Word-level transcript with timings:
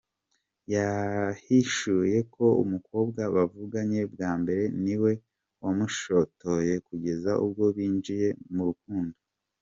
Yahishuye 0.73 2.17
ko 2.35 2.45
umukobwa 2.63 3.21
bavuganye 3.35 3.99
bwa 4.13 4.31
mbere 4.41 4.63
ni 4.83 4.95
we 5.01 5.11
wamushotoye 5.63 6.73
kugeza 6.87 7.31
ubwo 7.45 7.63
binjiye 7.75 8.27
mu 8.53 8.63
rukundo. 8.69 9.15